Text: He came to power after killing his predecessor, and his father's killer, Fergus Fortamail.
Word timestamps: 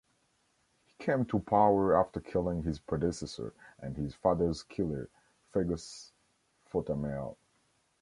He 0.87 0.95
came 1.03 1.25
to 1.25 1.37
power 1.37 1.95
after 1.95 2.19
killing 2.19 2.63
his 2.63 2.79
predecessor, 2.79 3.53
and 3.77 3.95
his 3.95 4.15
father's 4.15 4.63
killer, 4.63 5.09
Fergus 5.51 6.11
Fortamail. 6.73 7.35